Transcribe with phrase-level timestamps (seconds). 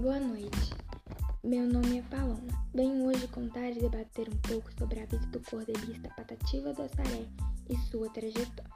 [0.00, 0.72] Boa noite.
[1.44, 2.66] Meu nome é Paloma.
[2.72, 7.26] Venho hoje contar e debater um pouco sobre a vida do cordelista Patativa do Assaré
[7.68, 8.72] e sua trajetória.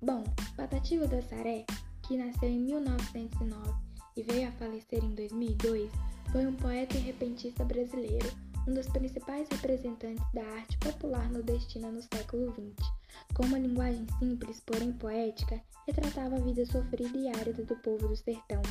[0.00, 0.24] Bom,
[0.56, 1.66] Patativa do Assaré,
[2.06, 3.70] que nasceu em 1909
[4.16, 5.92] e veio a falecer em 2002,
[6.32, 8.32] foi um poeta e repentista brasileiro,
[8.66, 12.88] um dos principais representantes da arte popular nordestina no século XX.
[13.34, 18.16] Com uma linguagem simples, porém poética, retratava a vida sofrida e árida do povo do
[18.16, 18.62] sertão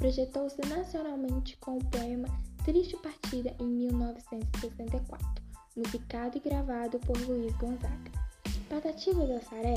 [0.00, 2.26] projetou-se nacionalmente com o poema
[2.64, 5.44] Triste Partida em 1964,
[5.76, 8.10] musicado e gravado por Luiz Gonzaga.
[8.68, 9.74] Patativa do Assaré,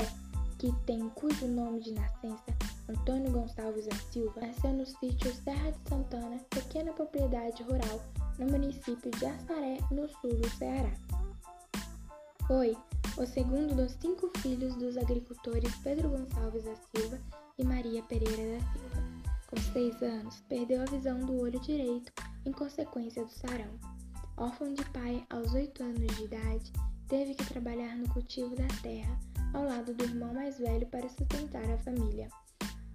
[0.58, 2.56] que tem cujo nome de nascença
[2.88, 8.00] Antônio Gonçalves da Silva, nasceu no sítio Serra de Santana, pequena propriedade rural
[8.38, 10.92] no município de Assaré, no sul do Ceará.
[12.46, 12.76] Foi
[13.18, 17.18] o segundo dos cinco filhos dos agricultores Pedro Gonçalves da Silva
[17.58, 18.93] e Maria Pereira da Silva.
[19.54, 22.12] Com seis anos, perdeu a visão do olho direito
[22.44, 23.78] em consequência do sarão.
[24.36, 26.72] Órfão de pai aos oito anos de idade,
[27.06, 29.16] teve que trabalhar no cultivo da terra
[29.52, 32.28] ao lado do irmão mais velho para sustentar a família.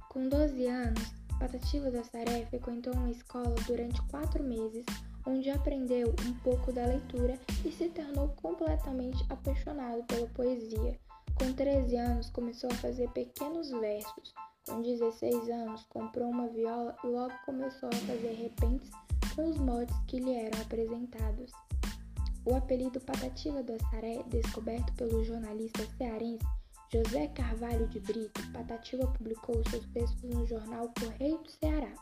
[0.10, 4.84] Com 12 anos, Patativa da Saré frequentou uma escola durante quatro meses,
[5.26, 11.00] onde aprendeu um pouco da leitura e se tornou completamente apaixonado pela poesia.
[11.36, 14.34] Com 13 anos, começou a fazer pequenos versos,
[14.70, 18.92] com 16 anos, comprou uma viola e logo começou a fazer repentes
[19.36, 21.52] com os motes que lhe eram apresentados.
[22.46, 26.46] O apelido Patativa do Assaré, descoberto pelo jornalista cearense
[26.92, 31.94] José Carvalho de Brito, Patativa publicou seus textos no jornal Correio do Ceará.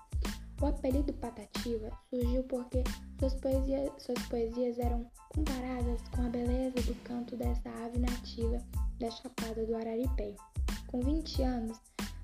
[0.62, 2.84] O apelido Patativa surgiu porque
[3.20, 8.64] suas poesias, suas poesias eram comparadas com a beleza do canto dessa ave nativa
[9.00, 10.34] da Chapada do Araripé.
[10.88, 11.78] Com 20 anos,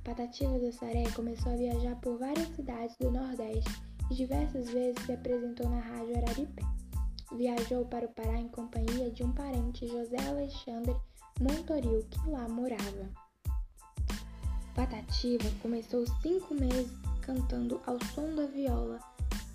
[0.04, 3.82] Patativa do Saré começou a viajar por várias cidades do Nordeste
[4.12, 6.62] e diversas vezes se apresentou na Rádio Araripé.
[7.32, 10.94] Viajou para o Pará em companhia de um parente, José Alexandre
[11.40, 13.10] Montoril, que lá morava.
[14.76, 19.00] Patativa começou cinco meses cantando ao som da viola,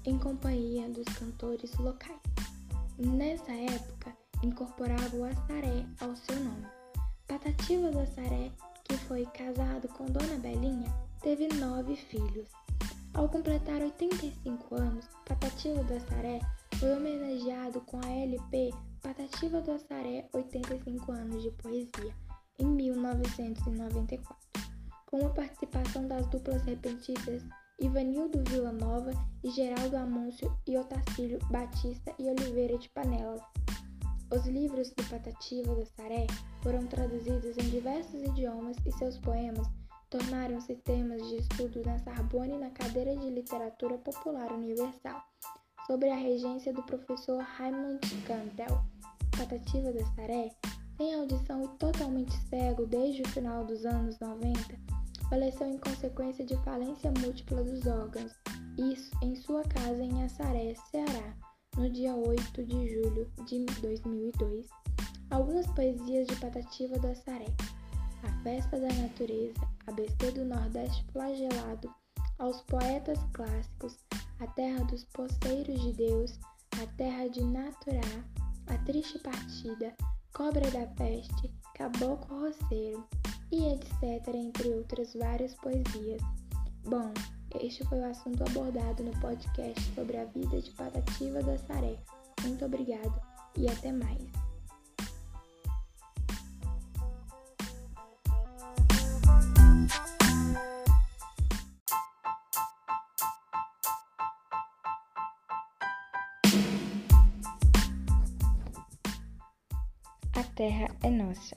[0.06, 2.18] em companhia dos cantores locais.
[2.96, 6.66] Nessa época, incorporava o assaré ao seu nome.
[7.26, 8.50] Patativa do Assaré
[8.88, 12.48] que foi casado com Dona Belinha, teve nove filhos.
[13.14, 16.40] Ao completar 85 anos, Patativa do Assaré
[16.76, 18.70] foi homenageado com a LP
[19.02, 22.14] Patativa do Assaré 85 anos de poesia,
[22.58, 24.36] em 1994,
[25.06, 27.42] com a participação das duplas repentistas
[27.80, 29.12] Ivanildo Vila Nova
[29.44, 33.40] e Geraldo Amôncio e Otacílio Batista e Oliveira de Panelas.
[34.30, 36.26] Os livros do Patativa do Saré
[36.62, 39.66] foram traduzidos em diversos idiomas e seus poemas
[40.10, 45.22] tornaram-se temas de estudo na Sorbonne na cadeira de Literatura Popular Universal,
[45.86, 48.82] sob a regência do professor Raymond Cantel.
[49.36, 50.50] Patativa do Saré,
[50.96, 54.58] sem audição e totalmente cego desde o final dos anos 90,
[55.30, 58.32] faleceu em consequência de falência múltipla dos órgãos,
[58.76, 61.17] isso em sua casa em Assaré, Ceará
[61.78, 64.66] no dia 8 de julho de 2002,
[65.30, 67.46] algumas poesias de Patativa do Assaré,
[68.24, 71.94] A Festa da Natureza, ABC do Nordeste Flagelado,
[72.40, 73.96] aos poetas clássicos,
[74.40, 76.40] A Terra dos Poceiros de Deus,
[76.82, 78.24] A Terra de Naturá,
[78.66, 79.94] A Triste Partida,
[80.34, 83.06] Cobra da Peste, Caboclo Roceiro
[83.52, 86.20] e etc., entre outras várias poesias.
[86.84, 87.12] Bom,
[87.56, 91.96] este foi o assunto abordado no podcast sobre a vida de Patativa do Assaré.
[92.42, 93.20] Muito obrigado
[93.56, 94.22] e até mais.
[110.34, 111.56] A terra é nossa.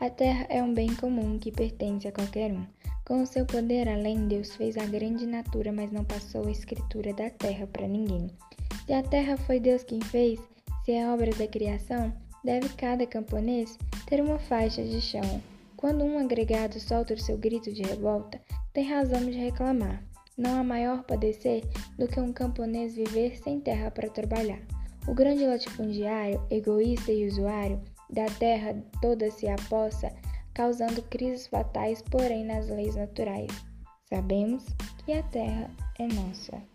[0.00, 2.79] A terra é um bem comum que pertence a qualquer um.
[3.10, 7.12] Com o seu poder além, Deus fez a grande natura, mas não passou a escritura
[7.12, 8.30] da terra para ninguém.
[8.86, 10.38] Se a terra foi Deus quem fez,
[10.84, 12.12] se é obra da criação,
[12.44, 13.76] deve cada camponês
[14.06, 15.42] ter uma faixa de chão.
[15.76, 18.40] Quando um agregado solta o seu grito de revolta,
[18.72, 20.04] tem razão de reclamar.
[20.38, 21.64] Não há maior padecer
[21.98, 24.60] do que um camponês viver sem terra para trabalhar.
[25.08, 30.12] O grande latifundiário, egoísta e usuário da terra toda se apossa
[30.54, 33.50] causando crises fatais, porém, nas leis naturais.
[34.08, 34.64] Sabemos
[35.04, 36.69] que a Terra é nossa.